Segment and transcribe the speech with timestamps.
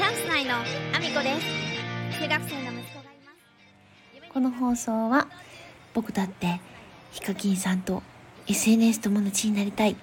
[0.00, 2.22] チャンス内のアミコです。
[2.22, 4.32] 中学生の息子がいます。
[4.32, 5.28] この放送は
[5.92, 6.58] 僕だって
[7.12, 8.02] ヒカキンさんと
[8.48, 9.96] SNS 友達になりたい。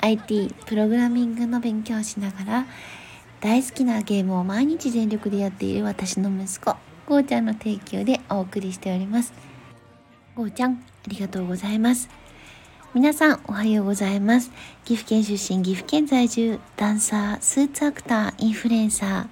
[0.00, 2.66] IT プログラミングの勉強をしながら
[3.42, 6.74] 大好きなゲームを毎日全力でやっている私の息子
[7.04, 9.34] ゴーちゃんの提供でお送りしております。
[10.34, 10.76] ゴーちゃんあ
[11.08, 12.08] りがとうございます。
[12.94, 14.50] 皆さんおはようございます。
[14.84, 19.26] 岐阜県出身岐阜県在住ダンサースーツアクターインフルエンサー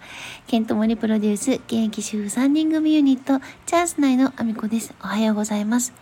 [0.47, 4.95] ケントモリプロデュース現役主婦3人組ユニットチャンス内のアミコです。
[5.05, 5.93] おはようございます。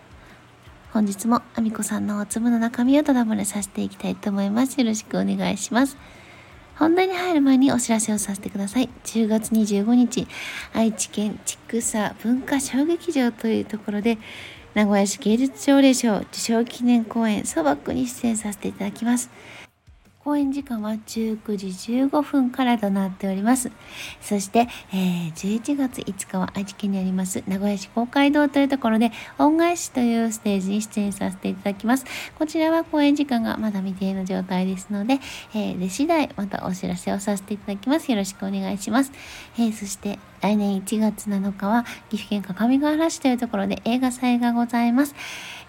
[0.92, 4.78] 本日もアミコさんのお粒の中身をただ漏れさせていきたいと思います。
[4.78, 5.96] よろしくお願いします。
[6.78, 8.88] 本題に入る前にお知らせをさせてください。
[9.04, 10.28] 10月25日、
[10.72, 14.16] 愛知県千草文化小劇場というところで、
[14.74, 19.28] 名古屋市芸術奨励賞受賞記念公演ソバックに出演させていただきます。
[20.28, 23.72] 公演時間は19時15分からとなっております。
[24.20, 32.04] そして、えー、11月5日は愛知県にあります名古屋市公会堂というところで恩返しというステージに出演させていただきます。
[32.38, 35.18] こちらは公演時間がまだ未定の状態ですので、
[35.54, 38.10] えー、で次第またお知らせをさせていただきます。
[38.10, 39.12] よろしくお願いします。
[39.56, 45.14] えー、そして来年1月7日は岐阜県各務原市というところで映画祭がございます。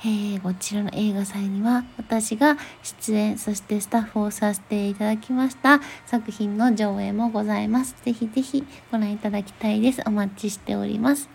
[0.02, 7.96] えー、こちらの映画祭には私が出演、そしてスタッフをさせていただきました作品の上映もございます。
[8.06, 10.02] ぜひぜひご覧いただきたいです。
[10.06, 11.30] お待ちしております。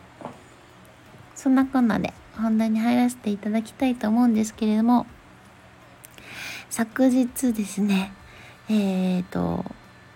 [1.34, 5.06] そんなこんなで本題に入らせていただきたいと思うんですけれども、
[6.70, 8.12] 昨日ですね、
[8.70, 9.62] えっ、ー、と、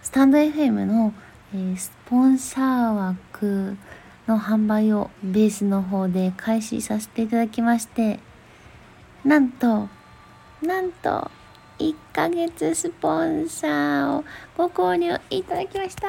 [0.01, 1.13] スタンド FM の、
[1.55, 3.77] えー、スポンサー枠
[4.27, 8.21] の販売をベースの方で開始させていただきまして、
[9.29, 9.91] なんと、
[10.63, 11.31] なんと、
[11.79, 14.25] 1ヶ月スポンサーを
[14.57, 16.09] ご購入いただきました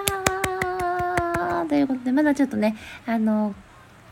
[1.66, 3.54] ということで、まだちょっとね、あの、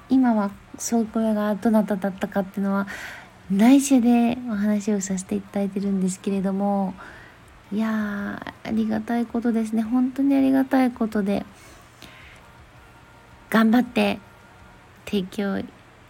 [0.09, 2.85] 今はそうこがどなただったかっていうのは、
[3.49, 6.93] 内緒でお話をさせていただいてるんですけれども、
[7.71, 9.83] いやー、ありがたいことですね。
[9.83, 11.45] 本当にありがたいことで、
[13.49, 14.19] 頑張って
[15.05, 15.63] 提供、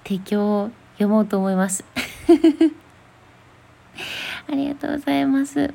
[0.03, 1.85] 提供を読もうと思います。
[4.49, 5.73] ありがとうございます。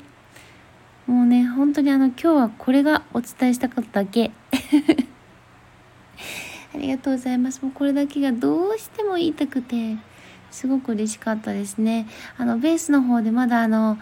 [1.07, 4.31] もうね、本当にあの、今日はこれがお伝えしたかっただけ。
[6.73, 7.61] ありがとうございます。
[7.61, 9.97] もうこれだけがどうしても言いたくて、
[10.49, 12.07] すごく嬉しかったですね。
[12.37, 13.97] あの、ベースの方でまだあの、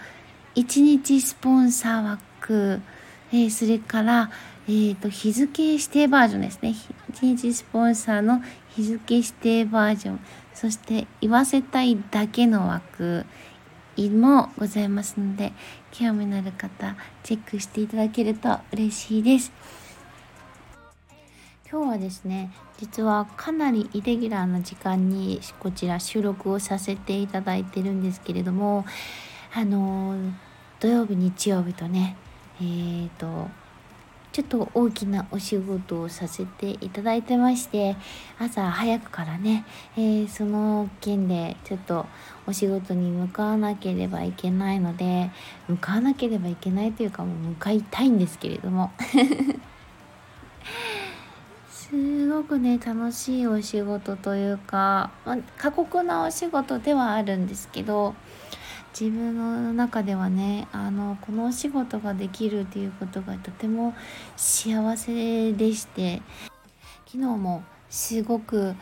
[0.56, 2.82] 1日スポンサー枠、
[3.32, 4.30] えー、それから、
[4.68, 6.76] えっ、ー、と、日付指定バージョンですね。
[7.14, 10.20] 1日スポンサーの日付指定バージョン。
[10.54, 13.26] そして言わせたいだけの枠
[13.98, 15.54] もございますので
[15.92, 19.52] 興味のある方チェックしていただけると嬉しいです。
[21.72, 28.86] 今日はですね実はかなりイレギュラーな時間にこちら収録をさせていただいてるんですけれども
[29.54, 30.18] あの
[30.82, 32.18] 土曜日日曜日とね
[32.60, 33.48] えーと
[34.32, 37.98] ちょっと大きなお仕事をさせていただいてまして
[38.40, 39.66] 朝早くからね、
[39.98, 42.06] えー、その件でちょっと
[42.48, 45.32] お仕事に向かわなければいけないので
[45.68, 48.92] 向かわなければいけないというかもう向かいたいんですけれども。
[51.70, 58.16] すごくね楽しいお仕事というか、ま、過酷なお仕事ではあるんですけど
[59.00, 63.94] 自分の中ではねあのこのお仕事ができるっていうことがとても
[64.36, 66.22] 幸せでして
[67.06, 68.76] 昨日もすごく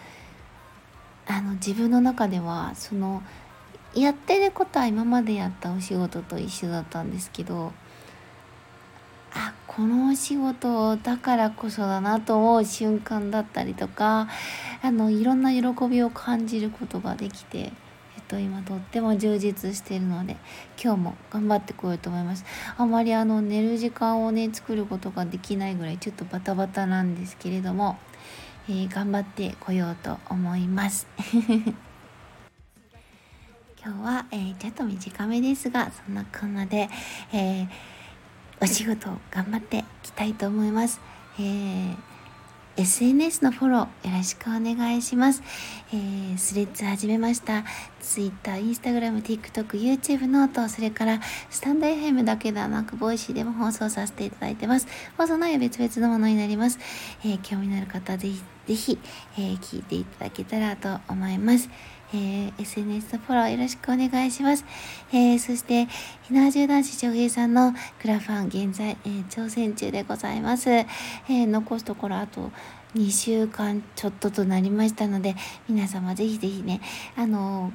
[1.28, 3.22] あの自分の中ではその
[3.94, 7.72] やってることは今までやったお仕事と一緒だったんですけど
[9.34, 14.28] あこのお仕事だからこそだなと思う瞬間だったりとか
[14.82, 17.72] あのいろんな喜びを感じることができて
[18.30, 20.38] と今とっても充実しているので
[20.82, 22.46] 今日も頑張ってこようと思います。
[22.78, 27.98] あまりあの寝る時間をね作ることができないぐらいちょっとバタバタなんですけれども、
[28.70, 31.08] えー、頑張ってこようと思います。
[33.82, 36.90] 今日は、えー、ちょっと短めですがそんなこんなで、
[37.34, 37.68] えー、
[38.62, 41.00] お仕事を頑張っていきたいと思います、
[41.40, 42.19] えー
[42.80, 45.44] SNS のフォローよろしくお願いします。
[45.92, 47.66] えー、スレッズ始めました。
[48.00, 54.88] Twitter、Instagram、TikTok、 YouTube、note、それからスタンド FM だけではなく、ボイシーでも放送させていただいてます。
[55.18, 56.80] 放送内容別々のものになります。
[57.26, 59.00] えー、興味のある方ぜひぜひ、
[59.36, 61.70] えー、聞いていただけたらと思います。
[62.14, 64.66] えー、SNS のフォローよろしくお願いします。
[65.12, 65.88] えー、そして、
[66.24, 70.70] ひなじゅう男子翔平さんのクラファン現在、えー、挑戦中でございます。
[70.70, 70.86] え
[71.28, 72.52] 残すところあと
[72.96, 75.36] 2週間ちょっととなりましたので、
[75.68, 76.82] 皆様ぜひぜひね、
[77.16, 77.72] あの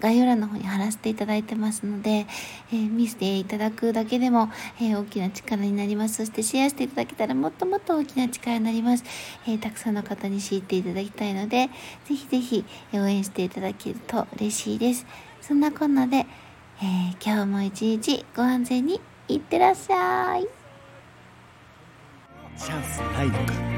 [0.00, 2.26] 概要欄の方に貼らせていただいてますので、
[2.72, 4.50] えー、見せていただくだけでも、
[4.80, 6.16] えー、大きな力になります。
[6.16, 9.04] そしてシェアしていただけたらもっともっと大きな力になります。
[9.46, 11.68] えー、たくさんの方に知っていただきたいので、
[12.06, 12.64] ぜひぜひ
[12.94, 15.06] 応援していただけると嬉しいです。
[15.40, 16.26] そんなこんなで、
[16.82, 20.46] え今日も一日ご安全にいってらっしゃい。
[22.56, 23.69] チャンスないのか